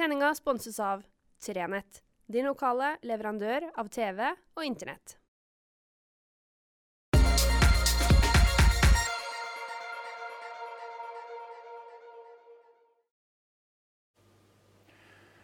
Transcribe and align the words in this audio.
Sendinga 0.00 0.34
sponses 0.34 0.80
av 0.80 1.02
Trenett, 1.44 1.98
din 2.26 2.46
lokale 2.48 2.94
leverandør 3.04 3.66
av 3.76 3.90
TV 3.92 4.30
og 4.56 4.62
Internett. 4.64 5.12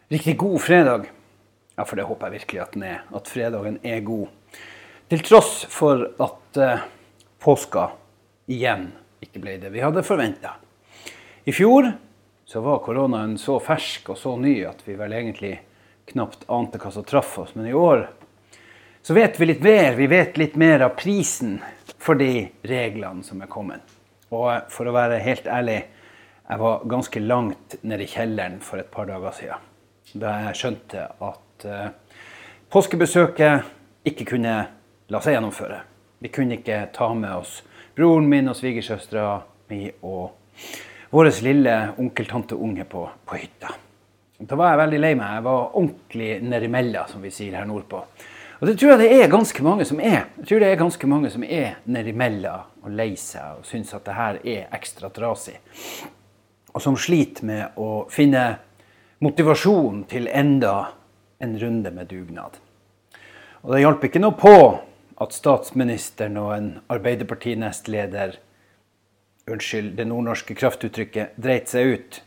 Riktig 0.09 0.33
god 0.41 0.57
fredag. 0.65 1.05
Ja, 1.75 1.85
for 1.85 1.93
det 1.93 2.07
håper 2.09 2.25
jeg 2.25 2.39
virkelig 2.39 2.63
at 2.65 2.73
den 2.73 2.87
er. 2.89 3.05
At 3.13 3.29
fredagen 3.29 3.77
er 3.85 4.01
god. 4.09 4.57
Til 5.13 5.21
tross 5.29 5.67
for 5.69 6.01
at 6.17 6.61
uh, 6.63 6.89
påska 7.45 7.91
igjen 8.49 8.89
ikke 9.21 9.45
ble 9.45 9.59
det 9.61 9.69
vi 9.77 9.85
hadde 9.85 10.01
forventa. 10.01 10.57
I 11.45 11.53
fjor 11.53 11.93
så 12.47 12.61
var 12.61 12.79
koronaen 12.79 13.37
så 13.37 13.59
fersk 13.59 14.13
og 14.13 14.17
så 14.17 14.37
ny 14.39 14.61
at 14.65 14.79
vi 14.85 14.95
vel 14.95 15.13
egentlig 15.13 15.57
knapt 16.07 16.45
ante 16.47 16.79
hva 16.79 16.91
som 16.95 17.03
traff 17.03 17.33
oss. 17.41 17.51
Men 17.55 17.67
i 17.67 17.73
år 17.75 18.05
så 19.03 19.15
vet 19.17 19.35
vi 19.39 19.49
litt 19.49 19.63
mer. 19.63 19.95
Vi 19.99 20.07
vet 20.07 20.39
litt 20.39 20.55
mer 20.55 20.85
av 20.85 20.95
prisen 20.95 21.57
for 21.99 22.15
de 22.15 22.47
reglene 22.63 23.23
som 23.27 23.43
er 23.43 23.51
kommet. 23.51 23.83
Og 24.31 24.71
for 24.71 24.87
å 24.87 24.95
være 24.95 25.19
helt 25.25 25.47
ærlig, 25.51 25.81
jeg 26.47 26.63
var 26.63 26.87
ganske 26.87 27.25
langt 27.25 27.75
nede 27.83 28.07
i 28.07 28.11
kjelleren 28.13 28.61
for 28.63 28.79
et 28.79 28.91
par 28.95 29.11
dager 29.11 29.35
siden. 29.35 29.67
Da 30.15 30.39
jeg 30.47 30.59
skjønte 30.61 31.03
at 31.03 31.67
uh, 31.67 32.23
påskebesøket 32.71 34.07
ikke 34.07 34.31
kunne 34.31 34.57
la 35.11 35.23
seg 35.23 35.35
gjennomføre. 35.35 35.81
Vi 36.23 36.31
kunne 36.31 36.61
ikke 36.61 36.85
ta 36.95 37.11
med 37.11 37.43
oss 37.43 37.59
broren 37.97 38.31
min 38.31 38.47
og 38.47 38.55
svigersøstera 38.55 39.41
mi 39.67 39.89
og 39.99 40.31
vår 41.09 41.29
lille 41.43 41.75
onkel, 41.97 42.25
tante, 42.25 42.55
unge 42.55 42.83
på, 42.83 43.09
på, 43.25 43.35
hytta. 43.35 43.73
Da 44.39 44.55
var 44.55 44.73
jeg 44.73 44.81
veldig 44.83 44.99
lei 45.01 45.13
meg. 45.17 45.37
Jeg 45.37 45.45
var 45.47 45.77
ordentlig 45.79 46.31
nedimella, 46.45 47.05
som 47.09 47.23
vi 47.23 47.31
sier 47.33 47.57
her 47.57 47.65
nordpå. 47.65 48.03
Og 48.57 48.67
det 48.67 48.75
tror 48.79 48.95
jeg 48.95 49.01
det 49.03 49.21
er 49.21 49.31
ganske 49.31 49.63
mange 49.65 49.85
som 49.85 49.99
er. 50.01 50.27
Jeg 50.39 50.49
tror 50.49 50.61
det 50.61 50.69
er 50.71 50.79
ganske 50.79 51.09
mange 51.09 51.31
som 51.33 51.43
er 51.45 51.77
nedimella 51.85 52.55
og 52.83 52.93
lei 52.93 53.11
seg 53.19 53.59
og 53.59 53.67
syns 53.69 53.93
at 53.93 54.05
det 54.05 54.15
her 54.17 54.39
er 54.43 54.77
ekstra 54.77 55.09
trasig. 55.13 55.57
Og 56.73 56.81
som 56.81 56.97
sliter 56.97 57.45
med 57.45 57.77
å 57.81 58.05
finne 58.13 58.45
motivasjon 59.23 60.03
til 60.09 60.29
enda 60.29 60.75
en 61.41 61.53
runde 61.61 61.93
med 61.93 62.09
dugnad. 62.09 62.57
Og 63.63 63.73
det 63.73 63.81
hjalp 63.83 64.05
ikke 64.05 64.21
noe 64.21 64.37
på 64.37 64.57
at 65.21 65.33
statsministeren 65.33 66.37
og 66.41 66.51
en 66.53 66.69
Arbeiderparti-nestleder 66.93 68.37
Unnskyld 69.47 69.93
det 69.95 70.05
nordnorske 70.09 70.55
kraftuttrykket 70.59 71.37
dreit 71.39 71.69
seg 71.71 71.93
ut. 71.93 72.17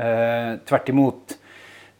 Eh, 0.00 0.54
tvert 0.64 0.88
imot. 0.88 1.34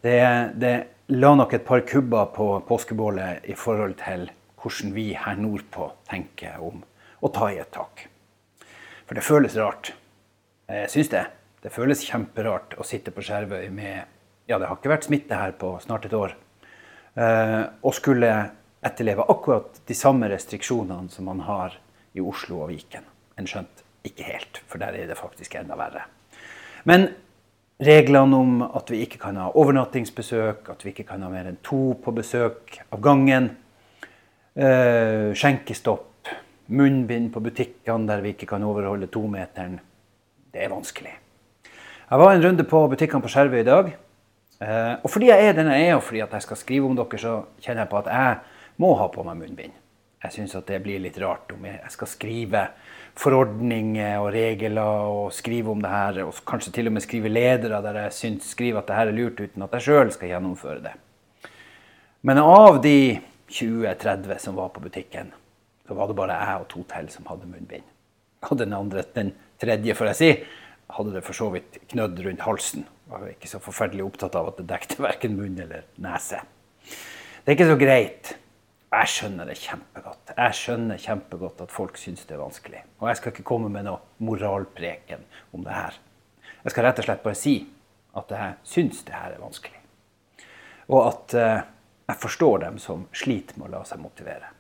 Det, 0.01 0.21
det, 0.57 0.73
la 1.13 1.35
nok 1.37 1.53
et 1.53 1.67
par 1.67 1.83
kubber 1.85 2.31
på 2.33 2.47
påskebålet 2.69 3.45
i 3.53 3.57
forhold 3.59 3.99
til 4.01 4.31
hvordan 4.63 4.95
vi 4.97 5.11
her 5.19 5.37
nordpå 5.37 5.91
tenker 6.09 6.63
om 6.65 6.81
å 7.21 7.31
ta 7.35 7.51
i 7.53 7.61
et 7.61 7.69
tak. 7.75 8.07
For 9.05 9.19
det 9.19 9.27
føles 9.27 9.59
rart. 9.61 9.93
Jeg 10.73 10.89
syns 10.95 11.13
det. 11.13 11.27
Det 11.63 11.75
føles 11.75 12.07
kjemperart 12.09 12.79
å 12.81 12.87
sitte 12.87 13.13
på 13.13 13.23
Skjervøy 13.23 13.69
med 13.71 14.09
Ja, 14.49 14.57
det 14.57 14.67
har 14.67 14.81
ikke 14.81 14.91
vært 14.91 15.05
smitte 15.07 15.37
her 15.37 15.53
på 15.55 15.77
snart 15.85 16.09
et 16.09 16.17
år. 16.17 16.33
Eh, 17.15 17.63
og 17.85 17.95
skulle 17.95 18.33
etterleve 18.83 19.29
akkurat 19.29 19.83
de 19.87 19.95
samme 19.95 20.33
restriksjonene 20.33 21.13
som 21.13 21.29
man 21.29 21.45
har 21.45 21.77
i 22.17 22.25
Oslo 22.25 22.65
og 22.65 22.73
Viken. 22.73 23.05
En 23.37 23.47
skjønt 23.49 23.82
ikke 24.07 24.27
helt, 24.27 24.63
for 24.67 24.83
der 24.83 24.97
er 24.99 25.11
det 25.11 25.19
faktisk 25.19 25.55
enda 25.59 25.77
verre. 25.79 26.05
Men 26.89 27.09
reglene 27.83 28.39
om 28.39 28.63
at 28.67 28.91
vi 28.91 29.03
ikke 29.05 29.21
kan 29.23 29.39
ha 29.41 29.51
overnattingsbesøk, 29.59 30.69
at 30.71 30.85
vi 30.85 30.93
ikke 30.93 31.07
kan 31.09 31.23
ha 31.23 31.31
mer 31.33 31.49
enn 31.51 31.61
to 31.65 31.95
på 32.03 32.15
besøk 32.15 32.79
av 32.91 33.01
gangen, 33.03 33.51
øh, 34.57 35.33
skjenkestopp, 35.35 36.31
munnbind 36.73 37.33
på 37.35 37.43
butikkene 37.45 38.09
der 38.09 38.23
vi 38.25 38.35
ikke 38.35 38.49
kan 38.55 38.65
overholde 38.65 39.11
tometeren, 39.13 39.81
det 40.53 40.65
er 40.65 40.73
vanskelig. 40.73 41.13
Jeg 42.13 42.21
var 42.21 42.35
en 42.35 42.45
runde 42.45 42.65
på 42.69 42.87
butikkene 42.93 43.25
på 43.25 43.31
Skjervøy 43.33 43.61
i 43.63 43.67
dag. 43.67 43.87
Eh, 44.63 44.95
og 45.03 45.11
fordi 45.11 45.31
jeg 45.31 45.47
er 45.49 45.55
den 45.57 45.71
jeg 45.73 45.87
er, 45.89 45.95
og 45.97 46.03
fordi 46.05 46.21
jeg 46.21 46.43
skal 46.45 46.59
skrive 46.61 46.87
om 46.87 46.97
dere, 46.97 47.19
så 47.19 47.39
kjenner 47.61 47.87
jeg 47.87 47.91
på 47.91 48.03
at 48.03 48.11
jeg 48.13 48.35
må 48.85 48.93
ha 49.01 49.07
på 49.09 49.25
meg 49.27 49.39
munnbind. 49.41 49.79
Jeg 50.23 50.35
syns 50.37 50.55
det 50.69 50.83
blir 50.85 51.01
litt 51.03 51.19
rart 51.19 51.51
om 51.55 51.65
jeg 51.67 51.91
skal 51.91 52.11
skrive 52.11 52.67
forordninger 53.19 54.19
og 54.23 54.31
regler 54.33 54.81
og 54.83 55.33
skrive 55.37 55.73
om 55.73 55.83
det 55.83 55.93
her, 55.93 56.23
og 56.25 56.39
kanskje 56.49 56.73
til 56.73 56.89
og 56.89 56.97
med 56.97 57.05
skrive 57.05 57.33
ledere 57.33 57.83
der 57.85 58.01
jeg 58.05 58.17
syns 58.17 58.53
skriver 58.55 58.81
at 58.81 58.89
det 58.89 58.97
her 58.97 59.11
er 59.11 59.17
lurt, 59.17 59.41
uten 59.41 59.67
at 59.67 59.77
jeg 59.77 59.87
sjøl 59.89 60.13
skal 60.15 60.33
gjennomføre 60.33 60.81
det. 60.87 60.95
Men 62.23 62.39
av 62.39 62.81
de 62.83 63.21
20-30 63.53 64.39
som 64.41 64.57
var 64.57 64.73
på 64.73 64.81
butikken, 64.81 65.33
så 65.87 65.97
var 65.99 66.09
det 66.09 66.17
bare 66.17 66.39
jeg 66.39 66.65
og 66.65 66.69
to 66.71 66.85
til 66.89 67.09
som 67.13 67.27
hadde 67.29 67.51
munnbind. 67.51 67.85
Og 68.49 68.59
den 68.59 68.73
andre, 68.75 69.05
den 69.15 69.33
tredje, 69.61 69.95
får 69.95 70.13
jeg 70.13 70.19
si, 70.19 70.31
hadde 70.93 71.15
det 71.15 71.25
for 71.27 71.37
så 71.37 71.51
vidt 71.53 71.81
knødd 71.93 72.23
rundt 72.25 72.45
halsen. 72.47 72.87
Var 73.11 73.33
ikke 73.35 73.51
så 73.51 73.61
forferdelig 73.63 74.07
opptatt 74.07 74.37
av 74.39 74.53
at 74.53 74.61
det 74.61 74.69
dekte 74.71 75.03
verken 75.03 75.37
munn 75.37 75.59
eller 75.61 75.85
nese. 76.03 76.41
Det 77.43 77.53
er 77.53 77.59
ikke 77.59 77.73
så 77.73 77.79
greit. 77.81 78.33
Jeg 78.93 79.09
skjønner 79.09 79.49
det 79.49 79.57
kjempegodt. 79.57 80.33
Jeg 80.37 80.57
skjønner 80.59 80.99
kjempegodt 81.01 81.63
at 81.65 81.73
folk 81.73 81.97
syns 81.97 82.27
det 82.29 82.37
er 82.37 82.43
vanskelig. 82.43 82.83
Og 83.01 83.09
jeg 83.09 83.21
skal 83.21 83.33
ikke 83.33 83.47
komme 83.49 83.71
med 83.73 83.87
noe 83.87 84.03
moralpreken 84.21 85.25
om 85.57 85.65
det 85.65 85.73
her. 85.73 85.97
Jeg 86.63 86.75
skal 86.75 86.87
rett 86.87 87.01
og 87.01 87.07
slett 87.09 87.23
bare 87.25 87.39
si 87.39 87.55
at 88.21 88.35
jeg 88.37 88.59
syns 88.69 89.01
det 89.09 89.17
her 89.17 89.33
er 89.33 89.41
vanskelig. 89.41 89.81
Og 90.93 91.07
at 91.07 91.37
uh, 91.39 91.63
jeg 92.11 92.21
forstår 92.21 92.65
dem 92.67 92.77
som 92.83 93.07
sliter 93.17 93.57
med 93.57 93.71
å 93.71 93.79
la 93.79 93.83
seg 93.89 94.03
motivere. 94.03 94.53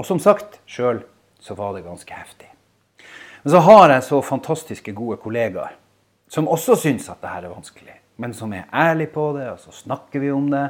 Og 0.00 0.08
som 0.08 0.20
sagt, 0.22 0.62
sjøl 0.64 1.02
så 1.42 1.56
var 1.58 1.76
det 1.76 1.84
ganske 1.84 2.16
heftig. 2.16 2.48
Men 3.42 3.52
så 3.52 3.60
har 3.68 3.92
jeg 3.92 4.08
så 4.08 4.22
fantastiske 4.24 4.96
gode 4.96 5.20
kollegaer 5.20 5.76
som 6.32 6.48
også 6.50 6.74
syns 6.80 7.10
at 7.12 7.20
det 7.22 7.30
her 7.30 7.44
er 7.46 7.52
vanskelig, 7.52 8.00
men 8.18 8.32
som 8.34 8.50
er 8.56 8.66
ærlige 8.74 9.12
på 9.14 9.28
det, 9.36 9.44
og 9.52 9.60
så 9.62 9.74
snakker 9.84 10.24
vi 10.24 10.32
om 10.34 10.48
det. 10.50 10.64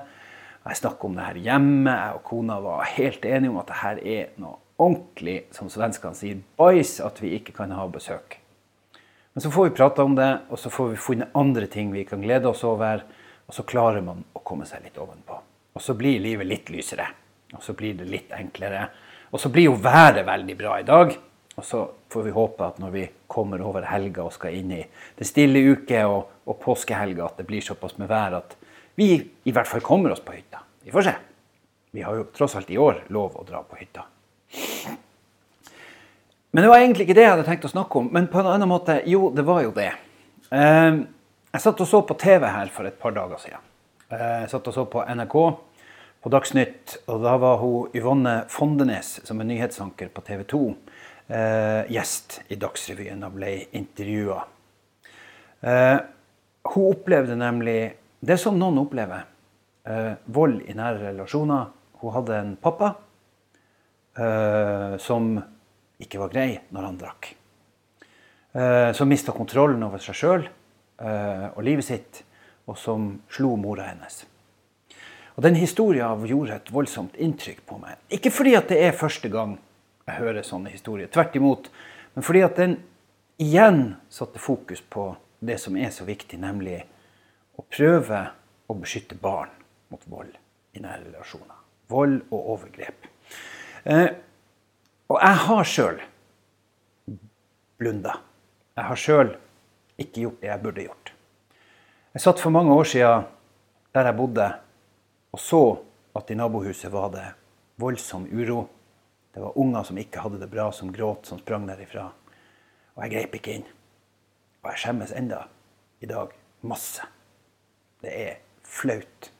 Jeg 0.67 0.81
snakka 0.81 1.07
om 1.07 1.15
det 1.15 1.27
her 1.29 1.43
hjemme. 1.45 1.93
Jeg 1.93 2.17
og 2.19 2.25
kona 2.27 2.57
var 2.63 2.89
helt 2.97 3.25
enige 3.25 3.53
om 3.53 3.61
at 3.61 3.69
det 3.71 3.83
her 3.83 4.01
er 4.03 4.33
noe 4.43 4.59
ordentlig, 4.83 5.37
som 5.55 5.71
svenskene 5.73 6.19
sier, 6.19 6.41
boys, 6.59 6.99
at 7.01 7.21
vi 7.23 7.37
ikke 7.39 7.55
kan 7.57 7.71
ha 7.73 7.87
besøk. 7.89 8.39
Men 9.33 9.45
så 9.45 9.53
får 9.53 9.69
vi 9.69 9.77
prata 9.77 10.05
om 10.05 10.17
det, 10.17 10.31
og 10.51 10.59
så 10.59 10.73
får 10.73 10.91
vi 10.91 11.01
funnet 11.01 11.37
andre 11.37 11.69
ting 11.71 11.93
vi 11.93 12.05
kan 12.09 12.23
glede 12.25 12.49
oss 12.51 12.65
over. 12.65 13.05
Og 13.47 13.55
så 13.55 13.63
klarer 13.69 14.03
man 14.03 14.25
å 14.35 14.43
komme 14.43 14.67
seg 14.67 14.83
litt 14.85 14.99
ovenpå. 14.99 15.39
Og 15.77 15.83
så 15.85 15.95
blir 15.95 16.23
livet 16.25 16.49
litt 16.49 16.71
lysere. 16.73 17.07
Og 17.55 17.63
så 17.63 17.77
blir 17.77 17.95
det 18.01 18.09
litt 18.11 18.33
enklere. 18.35 18.89
Og 19.31 19.41
så 19.41 19.53
blir 19.53 19.69
jo 19.69 19.77
været 19.79 20.27
veldig 20.27 20.57
bra 20.59 20.79
i 20.81 20.87
dag. 20.89 21.15
Og 21.57 21.65
så 21.65 21.83
får 22.13 22.27
vi 22.27 22.35
håpe 22.35 22.67
at 22.67 22.81
når 22.83 22.95
vi 22.95 23.05
kommer 23.31 23.63
over 23.65 23.87
helga 23.89 24.27
og 24.27 24.35
skal 24.35 24.57
inn 24.57 24.73
i 24.77 24.83
det 25.17 25.29
stille 25.29 25.63
uke 25.73 26.03
og, 26.09 26.33
og 26.49 26.59
påskehelga, 26.65 27.29
at 27.31 27.41
det 27.41 27.47
blir 27.49 27.65
såpass 27.65 27.97
med 28.01 28.11
vær 28.11 28.41
at 28.41 28.57
vi 28.97 29.11
i 29.45 29.53
hvert 29.55 29.69
fall 29.69 29.85
kommer 29.85 30.13
oss 30.15 30.23
på 30.25 30.35
hytta. 30.35 30.63
Vi 30.85 30.93
får 30.95 31.09
se. 31.09 31.15
Vi 31.97 32.03
har 32.05 32.17
jo 32.17 32.29
tross 32.35 32.57
alt 32.57 32.71
i 32.73 32.79
år 32.81 33.05
lov 33.13 33.37
å 33.37 33.45
dra 33.47 33.63
på 33.65 33.79
hytta. 33.81 34.07
Men 36.51 36.65
det 36.65 36.69
var 36.73 36.81
egentlig 36.81 37.05
ikke 37.07 37.17
det 37.19 37.25
jeg 37.27 37.35
hadde 37.35 37.45
tenkt 37.45 37.67
å 37.69 37.73
snakke 37.73 38.01
om. 38.01 38.09
Men 38.13 38.31
på 38.33 38.41
en 38.41 38.49
annen 38.49 38.71
måte, 38.71 39.03
jo, 39.09 39.29
det 39.37 39.45
var 39.45 39.61
jo 39.67 39.75
det. 39.77 39.91
Ehm, 40.57 41.03
jeg 41.53 41.65
satt 41.65 41.83
og 41.85 41.89
så 41.91 42.01
på 42.09 42.17
TV 42.21 42.47
her 42.49 42.73
for 42.73 42.89
et 42.89 42.97
par 43.01 43.13
dager 43.17 43.41
siden. 43.43 43.65
Eh, 44.09 44.43
jeg 44.45 44.51
satt 44.55 44.71
og 44.71 44.77
så 44.77 44.85
på 44.89 45.05
NRK 45.05 45.37
på 46.25 46.33
Dagsnytt, 46.33 46.97
og 47.13 47.21
da 47.23 47.37
var 47.39 47.61
hun 47.61 47.93
Yvonne 47.95 48.35
Fondenes, 48.51 49.19
som 49.29 49.41
er 49.41 49.51
nyhetsanker 49.51 50.09
på 50.15 50.25
TV 50.27 50.47
2, 50.49 50.63
eh, 51.29 51.93
gjest 51.93 52.41
i 52.49 52.59
Dagsrevyen 52.59 53.23
og 53.29 53.37
ble 53.37 53.53
intervjua. 53.77 54.41
Eh, 55.61 55.99
hun 56.73 56.89
opplevde 56.91 57.37
nemlig 57.37 57.95
det 58.21 58.39
som 58.41 58.59
noen 58.59 58.79
opplever. 58.83 59.27
Eh, 59.87 60.13
vold 60.25 60.63
i 60.67 60.75
nære 60.75 61.13
relasjoner. 61.13 61.67
Hun 62.01 62.15
hadde 62.15 62.37
en 62.37 62.55
pappa 62.61 62.93
eh, 64.19 64.97
som 65.01 65.37
ikke 66.03 66.21
var 66.21 66.33
grei 66.33 66.49
når 66.75 66.89
han 66.89 67.01
drakk. 67.01 67.29
Eh, 68.57 68.91
som 68.97 69.09
mista 69.09 69.35
kontrollen 69.37 69.85
over 69.87 70.03
seg 70.03 70.19
sjøl 70.19 70.49
og 70.97 71.59
livet 71.61 71.85
sitt, 71.85 72.23
og 72.65 72.79
som 72.81 73.03
slo 73.29 73.51
mora 73.61 73.85
hennes. 73.91 74.23
Og 75.37 75.43
Den 75.45 75.59
historien 75.61 76.23
gjorde 76.25 76.55
et 76.55 76.71
voldsomt 76.73 77.19
inntrykk 77.21 77.59
på 77.69 77.77
meg. 77.83 77.99
Ikke 78.09 78.33
fordi 78.33 78.55
at 78.57 78.71
det 78.73 78.79
er 78.81 78.97
første 78.97 79.29
gang 79.29 79.59
jeg 80.07 80.17
hører 80.23 80.47
sånne 80.47 80.73
historier, 80.73 81.11
tvert 81.13 81.37
imot. 81.37 81.69
Men 82.17 82.25
fordi 82.25 82.43
at 82.47 82.57
den 82.57 82.79
igjen 83.37 83.83
satte 84.09 84.41
fokus 84.41 84.81
på 84.81 85.11
det 85.45 85.59
som 85.61 85.77
er 85.77 85.93
så 85.93 86.07
viktig, 86.09 86.41
nemlig 86.41 86.79
å 87.57 87.65
prøve 87.65 88.23
å 88.69 88.77
beskytte 88.77 89.17
barn 89.21 89.53
mot 89.93 90.03
vold 90.11 90.35
i 90.77 90.83
nære 90.83 91.09
relasjoner. 91.09 91.57
Vold 91.89 92.21
og 92.35 92.53
overgrep. 92.57 93.07
Eh, 93.87 94.09
og 95.07 95.19
jeg 95.23 95.43
har 95.47 95.69
sjøl 95.71 96.01
blunda. 97.79 98.17
Jeg 98.77 98.89
har 98.91 99.01
sjøl 99.01 99.33
ikke 100.01 100.25
gjort 100.25 100.41
det 100.43 100.51
jeg 100.51 100.63
burde 100.65 100.87
gjort. 100.87 101.13
Jeg 102.17 102.25
satt 102.25 102.41
for 102.43 102.53
mange 102.53 102.75
år 102.75 102.89
siden 102.89 103.27
der 103.97 104.11
jeg 104.11 104.17
bodde, 104.19 104.47
og 105.33 105.41
så 105.41 105.63
at 106.17 106.31
i 106.33 106.37
nabohuset 106.37 106.93
var 106.93 107.11
det 107.15 107.27
voldsom 107.81 108.27
uro. 108.33 108.67
Det 109.33 109.43
var 109.45 109.59
unger 109.61 109.85
som 109.85 109.99
ikke 110.01 110.23
hadde 110.25 110.41
det 110.41 110.49
bra, 110.53 110.71
som 110.73 110.93
gråt, 110.93 111.29
som 111.29 111.41
sprang 111.41 111.69
derifra. 111.69 112.09
Og 112.97 113.05
jeg 113.05 113.13
greip 113.13 113.37
ikke 113.37 113.59
inn. 113.59 113.67
Og 114.65 114.73
jeg 114.73 114.83
skjemmes 114.85 115.13
enda 115.17 115.43
i 116.01 116.09
dag 116.09 116.33
masse. 116.65 117.05
Det 118.05 118.13
er 118.13 118.39
flaut. 118.67 119.31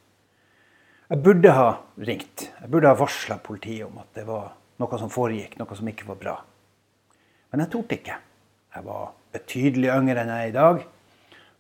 Jeg 1.07 1.23
burde 1.23 1.53
ha 1.55 1.69
ringt. 2.03 2.49
Jeg 2.61 2.71
burde 2.71 2.91
ha 2.91 2.99
varsla 2.99 3.39
politiet 3.43 3.87
om 3.87 3.99
at 4.03 4.11
det 4.17 4.25
var 4.27 4.55
noe 4.83 4.99
som 5.01 5.13
foregikk, 5.13 5.59
noe 5.61 5.79
som 5.79 5.89
ikke 5.91 6.09
var 6.09 6.21
bra. 6.21 6.37
Men 7.53 7.63
jeg 7.63 7.73
torde 7.73 7.99
ikke. 7.99 8.17
Jeg 8.77 8.85
var 8.85 9.13
betydelig 9.33 9.93
yngre 9.95 10.23
enn 10.23 10.33
jeg 10.33 10.49
er 10.49 10.51
i 10.51 10.57
dag, 10.57 10.81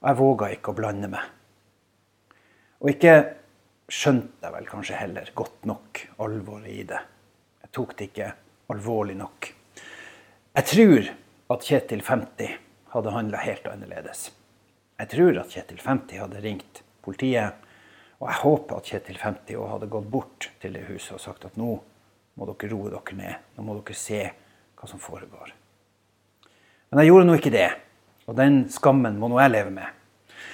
og 0.01 0.09
jeg 0.11 0.19
våga 0.19 0.49
ikke 0.53 0.73
å 0.73 0.79
blande 0.81 1.11
meg. 1.13 1.29
Og 2.83 2.91
ikke 2.93 3.15
skjønte 3.89 4.43
jeg 4.45 4.55
vel 4.57 4.67
kanskje 4.69 4.99
heller 4.99 5.31
godt 5.39 5.69
nok 5.71 6.03
alvoret 6.25 6.73
i 6.73 6.83
det. 6.89 6.99
Jeg 7.65 7.73
tok 7.79 7.95
det 7.97 8.11
ikke 8.11 8.33
alvorlig 8.75 9.17
nok. 9.21 9.53
Jeg 10.57 10.69
tror 10.73 11.13
at 11.55 11.69
Kjetil 11.69 12.03
50 12.03 12.59
hadde 12.97 13.15
handla 13.15 13.45
helt 13.45 13.71
annerledes. 13.71 14.31
Jeg 14.99 15.13
tror 15.13 15.39
at 15.41 15.55
Kjetil 15.55 15.81
50 15.81 16.23
hadde 16.25 16.43
ringt 16.43 16.83
politiet, 17.06 17.62
og 18.20 18.31
jeg 18.31 18.43
håper 18.43 18.79
at 18.79 18.91
Kjetil 18.91 19.20
50 19.23 19.61
òg 19.61 19.70
hadde 19.75 19.93
gått 19.93 20.08
bort 20.11 20.49
til 20.62 20.76
det 20.76 20.87
huset 20.88 21.17
og 21.19 21.23
sagt 21.23 21.47
at 21.49 21.58
nå 21.61 21.76
må 22.37 22.49
dere 22.49 22.70
roe 22.73 22.93
dere 22.93 23.17
ned. 23.17 23.47
Nå 23.56 23.64
må 23.64 23.76
dere 23.79 23.97
se 23.97 24.23
hva 24.76 24.88
som 24.88 25.00
foregår. 25.00 25.53
Men 26.91 27.03
jeg 27.03 27.11
gjorde 27.11 27.29
nå 27.29 27.37
ikke 27.38 27.55
det, 27.55 27.69
og 28.26 28.37
den 28.38 28.64
skammen 28.73 29.19
må 29.20 29.31
nå 29.31 29.41
jeg 29.41 29.53
leve 29.53 29.73
med. 29.75 29.88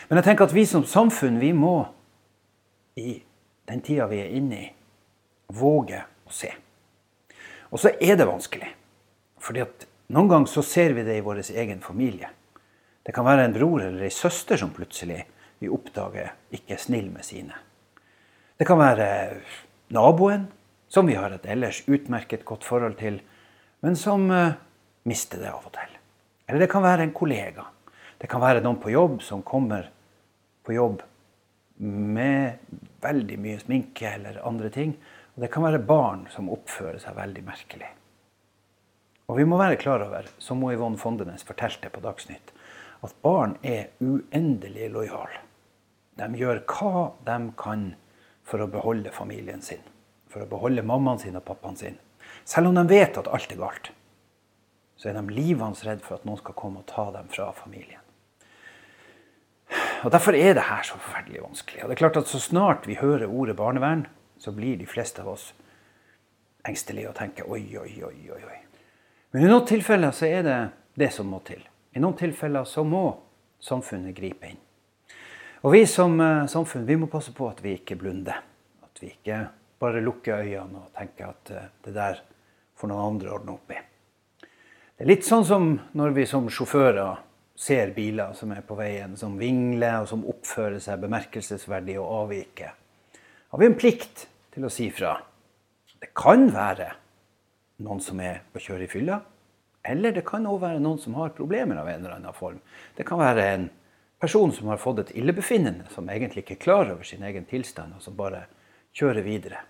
Men 0.09 0.21
jeg 0.21 0.27
tenker 0.27 0.49
at 0.49 0.55
vi 0.57 0.65
som 0.69 0.85
samfunn, 0.89 1.41
vi 1.41 1.53
må 1.57 1.77
i 2.99 3.17
den 3.69 3.81
tida 3.85 4.09
vi 4.11 4.21
er 4.21 4.35
inne 4.37 4.59
i, 4.59 4.69
våge 5.53 6.03
å 6.27 6.35
se. 6.35 6.51
Og 7.73 7.81
så 7.81 7.95
er 8.01 8.19
det 8.19 8.29
vanskelig. 8.29 8.69
fordi 9.43 9.61
at 9.61 9.87
noen 10.15 10.29
ganger 10.29 10.47
så 10.47 10.63
ser 10.63 10.93
vi 10.95 11.03
det 11.03 11.17
i 11.19 11.23
vår 11.25 11.41
egen 11.51 11.81
familie. 11.83 12.29
Det 13.03 13.15
kan 13.15 13.25
være 13.25 13.49
en 13.49 13.55
bror 13.57 13.83
eller 13.83 14.05
ei 14.07 14.11
søster 14.15 14.57
som 14.61 14.71
plutselig 14.71 15.25
vi 15.63 15.71
oppdager 15.73 16.33
ikke 16.55 16.77
er 16.77 16.83
snill 16.83 17.09
med 17.15 17.27
sine. 17.27 17.57
Det 18.59 18.67
kan 18.69 18.81
være 18.81 19.07
naboen, 19.95 20.49
som 20.93 21.09
vi 21.09 21.17
har 21.17 21.33
et 21.33 21.47
ellers 21.49 21.83
utmerket 21.89 22.45
godt 22.45 22.67
forhold 22.67 22.99
til, 23.01 23.21
men 23.83 23.97
som 23.99 24.29
uh, 24.31 24.59
mister 25.09 25.41
det 25.41 25.51
av 25.51 25.65
og 25.67 25.73
til. 25.75 25.97
Eller 26.49 26.65
det 26.65 26.71
kan 26.71 26.85
være 26.85 27.07
en 27.07 27.15
kollega. 27.17 27.65
Det 28.21 28.29
kan 28.31 28.43
være 28.43 28.61
noen 28.63 28.79
på 28.83 28.93
jobb 28.93 29.23
som 29.25 29.43
kommer 29.47 29.89
på 30.63 30.77
jobb 30.77 31.01
med 31.83 32.61
veldig 33.03 33.39
mye 33.43 33.59
sminke 33.63 34.13
eller 34.13 34.43
andre 34.47 34.71
ting. 34.71 34.95
Og 35.35 35.43
det 35.43 35.51
kan 35.51 35.65
være 35.65 35.83
barn 35.83 36.27
som 36.31 36.51
oppfører 36.53 37.01
seg 37.03 37.17
veldig 37.17 37.45
merkelig. 37.47 37.89
Og 39.31 39.39
vi 39.39 39.47
må 39.49 39.57
være 39.57 39.81
klar 39.81 40.05
over, 40.05 40.27
som 40.43 40.61
Yvonne 40.69 41.01
Fondenes 41.01 41.47
fortalte 41.49 41.89
på 41.91 42.03
Dagsnytt, 42.05 42.53
at 43.03 43.15
barn 43.25 43.57
er 43.65 43.95
uendelig 44.05 44.91
lojale. 44.93 45.41
De 46.21 46.29
gjør 46.37 46.63
hva 46.69 47.09
de 47.27 47.39
kan 47.59 47.93
for 48.47 48.63
å 48.63 48.71
beholde 48.71 49.13
familien 49.15 49.63
sin. 49.65 49.83
For 50.33 50.45
å 50.45 50.51
beholde 50.51 50.85
mammaen 50.85 51.21
sin 51.23 51.39
og 51.39 51.45
pappaen 51.47 51.79
sin. 51.79 51.99
Selv 52.45 52.71
om 52.71 52.77
de 52.77 52.85
vet 52.91 53.19
at 53.19 53.29
alt 53.31 53.53
er 53.53 53.61
galt, 53.61 53.93
så 54.97 55.11
er 55.11 55.19
de 55.19 55.35
livende 55.35 55.87
redd 55.87 56.03
for 56.05 56.19
at 56.19 56.27
noen 56.27 56.41
skal 56.41 56.57
komme 56.59 56.83
og 56.83 56.89
ta 56.91 57.09
dem 57.15 57.31
fra 57.33 57.51
familien. 57.57 58.01
Og 60.03 60.11
Derfor 60.11 60.35
er 60.35 60.55
det 60.55 60.67
her 60.67 60.83
så 60.83 60.99
forferdelig 60.99 61.43
vanskelig. 61.43 61.83
Og 61.83 61.89
det 61.89 61.95
er 61.95 62.03
klart 62.03 62.17
at 62.17 62.29
Så 62.29 62.39
snart 62.39 62.87
vi 62.87 62.99
hører 62.99 63.27
ordet 63.27 63.57
barnevern, 63.57 64.07
så 64.39 64.53
blir 64.53 64.77
de 64.77 64.87
fleste 64.87 65.23
av 65.23 65.29
oss 65.29 65.53
engstelige 66.67 67.09
og 67.09 67.15
tenker 67.15 67.49
oi, 67.51 67.63
oi, 67.79 68.03
oi, 68.05 68.31
oi. 68.31 68.43
oi. 68.43 68.59
Men 69.33 69.45
i 69.45 69.49
noen 69.51 69.67
tilfeller 69.67 70.11
så 70.11 70.27
er 70.27 70.43
det 70.43 70.59
det 70.99 71.13
som 71.13 71.27
må 71.27 71.41
til. 71.47 71.63
I 71.95 72.03
noen 72.03 72.17
tilfeller 72.19 72.65
så 72.69 72.85
må 72.85 73.05
samfunnet 73.63 74.15
gripe 74.17 74.51
inn. 74.51 74.61
Og 75.63 75.71
vi 75.77 75.85
som 75.87 76.17
uh, 76.19 76.47
samfunn 76.51 76.87
vi 76.89 76.99
må 76.99 77.07
passe 77.11 77.31
på 77.35 77.47
at 77.47 77.61
vi 77.63 77.77
ikke 77.79 77.97
blunder. 78.01 78.41
At 78.83 79.03
vi 79.03 79.13
ikke 79.13 79.45
bare 79.83 80.03
lukker 80.03 80.43
øynene 80.43 80.85
og 80.85 80.95
tenker 80.99 81.31
at 81.31 81.53
uh, 81.55 81.69
det 81.85 81.95
der 81.95 82.23
får 82.79 82.91
noen 82.91 83.15
andre 83.15 83.31
ordne 83.37 83.55
opp 83.55 83.71
i. 83.71 83.79
Det 84.43 85.07
er 85.07 85.11
litt 85.13 85.27
sånn 85.27 85.47
som 85.47 85.69
når 85.99 86.17
vi 86.17 86.27
som 86.27 86.49
sjåfører 86.51 87.23
ser 87.63 87.93
biler 87.95 88.35
som 88.35 88.51
er 88.55 88.65
på 88.67 88.75
veien, 88.79 89.15
som 89.19 89.37
vingler 89.39 90.03
og 90.03 90.09
som 90.11 90.25
oppfører 90.27 90.83
seg 90.83 91.03
bemerkelsesverdig 91.05 91.99
og 92.01 92.11
avviker. 92.25 92.75
Har 93.53 93.61
vi 93.61 93.69
en 93.69 93.79
plikt 93.79 94.27
til 94.55 94.67
å 94.67 94.73
si 94.73 94.89
fra. 94.93 95.15
Det 96.03 96.11
kan 96.17 96.49
være 96.51 96.89
noen 97.83 98.03
som 98.03 98.21
er 98.25 98.43
på 98.53 98.63
kjøre 98.67 98.87
i 98.87 98.91
fylla. 98.91 99.21
Eller 99.83 100.15
det 100.15 100.25
kan 100.27 100.47
òg 100.47 100.61
være 100.63 100.83
noen 100.83 100.99
som 101.03 101.15
har 101.19 101.35
problemer 101.37 101.79
av 101.79 101.91
en 101.91 102.03
eller 102.03 102.17
annen 102.17 102.37
form. 102.37 102.59
Det 102.97 103.07
kan 103.07 103.21
være 103.23 103.47
en 103.55 103.69
person 104.23 104.53
som 104.53 104.69
har 104.69 104.77
fått 104.79 104.99
et 104.99 105.17
illebefinnende, 105.19 105.89
som 105.91 106.07
egentlig 106.07 106.45
ikke 106.45 106.55
er 106.55 106.63
klar 106.63 106.91
over 106.93 107.03
sin 107.03 107.25
egen 107.27 107.43
tilstand, 107.51 107.97
og 107.97 108.05
som 108.05 108.15
bare 108.15 108.45
kjører 108.95 109.25
videre. 109.27 109.65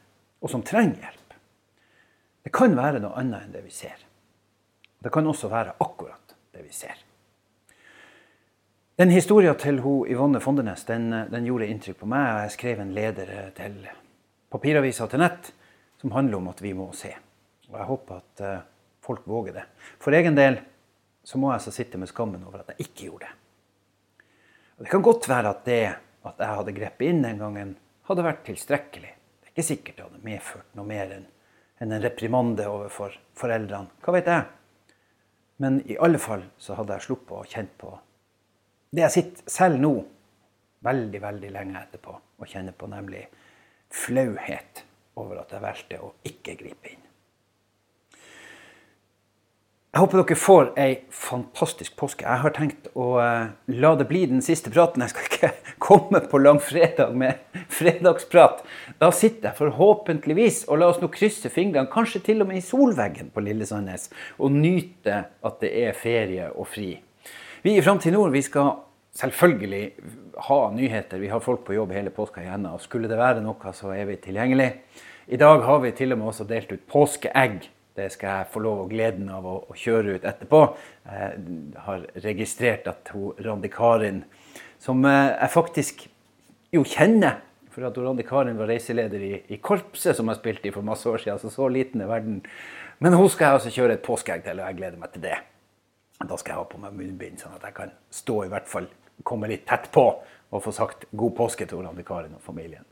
Og 0.45 0.53
som 0.53 0.61
trenger 0.61 1.07
hjelp. 1.07 1.37
Det 2.45 2.53
kan 2.53 2.77
være 2.77 3.01
noe 3.01 3.17
annet 3.17 3.47
enn 3.47 3.55
det 3.55 3.63
vi 3.65 3.73
ser. 3.73 3.97
Det 5.01 5.09
kan 5.15 5.31
også 5.31 5.49
være 5.49 5.73
akkurat 5.81 6.37
det 6.53 6.67
vi 6.67 6.77
ser. 6.77 7.01
Den 9.01 9.15
historien 9.15 9.57
til 9.57 9.81
hun, 9.81 10.05
Yvonne 10.13 10.41
Fondenes 10.45 10.85
den, 10.85 11.09
den, 11.33 11.49
gjorde 11.49 11.73
inntrykk 11.73 12.03
på 12.03 12.13
meg. 12.13 12.45
Jeg 12.45 12.57
skrev 12.59 12.85
en 12.85 12.93
leder 12.93 13.35
til 13.57 13.87
papiravisa 14.53 15.09
til 15.09 15.25
nett 15.25 15.49
som 16.03 16.13
handler 16.13 16.43
om 16.43 16.53
at 16.53 16.61
vi 16.61 16.75
må 16.77 16.91
se. 16.93 17.15
Og 17.71 17.79
jeg 17.79 17.89
håper 17.89 18.21
at 18.21 18.45
uh, 18.45 18.65
folk 19.01 19.25
våger 19.25 19.63
det. 19.63 19.69
For 19.97 20.13
egen 20.13 20.37
del 20.37 20.61
så 21.25 21.41
må 21.41 21.49
jeg 21.49 21.63
altså 21.63 21.73
sitte 21.73 21.97
med 21.97 22.13
skammen 22.13 22.45
over 22.45 22.61
at 22.61 22.75
jeg 22.75 22.91
ikke 22.91 23.09
gjorde 23.09 23.31
det. 23.31 23.39
Og 24.83 24.87
det 24.89 24.91
kan 24.91 25.03
godt 25.07 25.29
være 25.31 25.51
at 25.55 25.61
det 25.63 25.83
at 26.27 26.41
jeg 26.43 26.59
hadde 26.59 26.73
grepet 26.75 27.07
inn 27.07 27.21
den 27.23 27.39
gangen, 27.39 27.69
hadde 28.09 28.25
vært 28.27 28.41
tilstrekkelig. 28.49 29.13
Det 29.15 29.47
er 29.47 29.53
ikke 29.53 29.65
sikkert 29.69 29.95
det 30.01 30.07
hadde 30.09 30.25
medført 30.27 30.73
noe 30.75 30.89
mer 30.89 31.13
enn 31.15 31.29
en 31.85 31.95
reprimande 32.03 32.67
overfor 32.67 33.15
foreldrene. 33.39 33.95
Hva 34.03 34.15
vet 34.17 34.31
jeg? 34.33 34.49
Men 35.63 35.79
i 35.87 36.01
alle 36.03 36.19
fall 36.19 36.43
så 36.59 36.75
hadde 36.81 36.97
jeg 36.99 37.07
sluppet 37.07 37.37
å 37.39 37.47
kjenne 37.47 37.79
på 37.79 37.93
det 38.91 39.05
jeg 39.05 39.15
sitter 39.15 39.55
selv 39.55 39.79
nå, 39.87 39.93
veldig, 40.83 41.21
veldig 41.29 41.55
lenge 41.55 41.79
etterpå, 41.79 42.19
og 42.43 42.51
kjenner 42.51 42.75
på, 42.75 42.91
nemlig 42.91 43.23
flauhet 44.03 44.83
over 45.15 45.45
at 45.45 45.55
jeg 45.55 45.63
valgte 45.63 46.03
å 46.03 46.11
ikke 46.27 46.59
gripe 46.59 46.91
inn. 46.91 47.07
Jeg 49.93 50.07
håper 50.07 50.23
dere 50.23 50.37
får 50.41 50.69
ei 50.81 50.93
fantastisk 51.13 51.99
påske. 52.01 52.25
Jeg 52.25 52.41
har 52.41 52.53
tenkt 52.57 52.87
å 52.97 53.11
uh, 53.21 53.51
la 53.69 53.89
det 54.01 54.07
bli 54.09 54.23
den 54.31 54.41
siste 54.41 54.71
praten. 54.73 55.03
Jeg 55.05 55.13
skal 55.13 55.27
ikke 55.27 55.51
komme 55.87 56.23
på 56.33 56.39
langfredag 56.41 57.11
med 57.21 57.59
fredagsprat. 57.69 58.63
Da 58.97 59.11
sitter 59.13 59.51
jeg 59.51 59.59
forhåpentligvis, 59.59 60.63
og 60.73 60.81
la 60.81 60.89
oss 60.89 61.03
nå 61.03 61.11
krysse 61.13 61.53
fingrene, 61.53 61.93
kanskje 61.93 62.23
til 62.25 62.41
og 62.41 62.49
med 62.49 62.63
i 62.63 62.65
solveggen 62.65 63.29
på 63.35 63.45
Lille 63.45 63.69
Sandnes, 63.69 64.09
og 64.41 64.57
nyte 64.57 65.19
at 65.29 65.61
det 65.61 65.75
er 65.83 66.01
ferie 66.01 66.49
og 66.49 66.71
fri. 66.73 66.95
Vi 67.61 67.77
i 67.77 67.85
Framtid 67.85 68.17
Nord 68.17 68.33
vi 68.33 68.41
skal 68.49 68.73
selvfølgelig 69.21 69.85
ha 70.49 70.61
nyheter. 70.73 71.21
Vi 71.21 71.35
har 71.35 71.45
folk 71.45 71.67
på 71.69 71.77
jobb 71.77 71.93
hele 71.93 72.17
påska 72.17 72.47
igjen. 72.47 72.65
og 72.73 72.81
Skulle 72.81 73.13
det 73.13 73.21
være 73.21 73.45
noe, 73.45 73.77
så 73.77 73.93
er 73.93 74.09
vi 74.09 74.17
tilgjengelig. 74.25 74.73
I 75.29 75.45
dag 75.45 75.69
har 75.69 75.85
vi 75.85 75.93
til 76.01 76.17
og 76.17 76.25
med 76.25 76.33
også 76.33 76.49
delt 76.49 76.73
ut 76.73 76.89
påskeegg 76.89 77.69
det 77.99 78.09
skal 78.15 78.39
jeg 78.39 78.51
få 78.55 78.63
lov 78.65 78.85
og 78.85 78.93
gleden 78.93 79.29
av 79.33 79.47
å, 79.47 79.55
å, 79.69 79.77
kjøre 79.77 80.17
ut 80.17 80.27
etterpå. 80.29 80.61
Jeg 81.05 81.81
har 81.87 82.05
registrert 82.25 82.89
at 82.89 83.13
hun, 83.13 83.33
Randi 83.45 83.69
Karin, 83.73 84.23
som 84.81 85.05
eh, 85.05 85.33
jeg 85.35 85.53
faktisk 85.53 86.07
jo 86.73 86.85
kjenner 86.89 87.43
for 87.73 87.85
at 87.89 87.99
Randi 88.01 88.25
Karin 88.29 88.59
var 88.61 88.69
reiseleder 88.73 89.25
i, 89.25 89.33
i 89.53 89.59
korpset 89.61 90.17
som 90.17 90.29
jeg 90.29 90.41
spilte 90.41 90.69
i 90.69 90.75
for 90.75 90.85
masse 90.87 91.09
år 91.09 91.21
siden. 91.21 91.41
Så 91.41 91.53
så 91.53 91.69
liten 91.73 92.05
er 92.05 92.11
verden. 92.11 92.41
Men 93.03 93.17
hun 93.19 93.29
skal 93.33 93.49
jeg 93.51 93.61
altså 93.61 93.73
kjøre 93.75 93.97
et 93.99 94.07
påskeegg 94.07 94.45
til, 94.47 94.61
og 94.61 94.69
jeg 94.69 94.79
gleder 94.81 95.01
meg 95.01 95.13
til 95.13 95.25
det. 95.25 95.39
Da 96.23 96.39
skal 96.39 96.55
jeg 96.55 96.61
ha 96.61 96.69
på 96.71 96.81
meg 96.81 96.95
munnbind, 96.97 97.41
sånn 97.41 97.57
at 97.57 97.65
jeg 97.67 97.77
kan 97.77 97.93
stå 98.15 98.45
i 98.47 98.53
hvert 98.53 98.69
fall, 98.71 98.87
komme 99.27 99.51
litt 99.51 99.67
tett 99.69 99.89
på 99.93 100.07
og 100.53 100.63
få 100.65 100.73
sagt 100.75 101.05
god 101.17 101.35
påske 101.37 101.67
til 101.69 101.83
Randi 101.85 102.05
Karin 102.07 102.37
og 102.39 102.45
familien. 102.45 102.85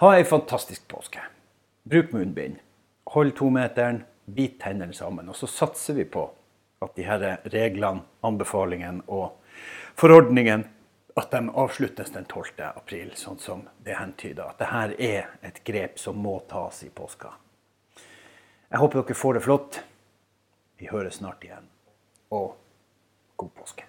Ha 0.00 0.14
ei 0.16 0.24
fantastisk 0.24 0.86
påske. 0.88 1.22
Bruk 1.90 2.14
munnbind 2.14 2.58
hold 3.06 3.36
tometeren, 3.36 4.04
bit 4.24 4.60
tennene 4.60 4.94
sammen. 4.94 5.28
Og 5.28 5.36
så 5.36 5.46
satser 5.50 5.94
vi 5.94 6.04
på 6.04 6.26
at 6.80 6.94
de 6.96 7.04
her 7.04 7.40
reglene, 7.52 8.04
anbefalingene 8.24 9.04
og 9.08 9.36
forordningen 9.98 10.64
at 11.16 11.30
de 11.30 11.50
avsluttes 11.50 12.12
den 12.14 12.24
12. 12.24 12.62
april, 12.70 13.12
sånn 13.16 13.38
som 13.42 13.64
det 13.84 13.98
hentyder. 13.98 14.52
At 14.52 14.60
dette 14.62 14.96
er 15.04 15.30
et 15.46 15.62
grep 15.66 15.98
som 15.98 16.18
må 16.22 16.38
tas 16.48 16.82
i 16.86 16.90
påska. 16.94 17.32
Jeg 18.70 18.78
håper 18.78 19.02
dere 19.02 19.18
får 19.18 19.36
det 19.36 19.44
flott. 19.44 19.80
Vi 20.78 20.88
høres 20.88 21.18
snart 21.18 21.42
igjen. 21.44 21.66
Og 22.30 22.54
god 23.36 23.54
påske. 23.58 23.84